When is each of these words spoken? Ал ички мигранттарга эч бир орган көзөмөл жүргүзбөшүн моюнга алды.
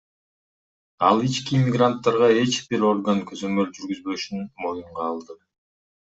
Ал 1.09 1.17
ички 1.27 1.59
мигранттарга 1.65 2.29
эч 2.45 2.57
бир 2.71 2.87
орган 2.93 3.21
көзөмөл 3.33 3.69
жүргүзбөшүн 3.77 4.43
моюнга 4.65 5.07
алды. 5.13 5.39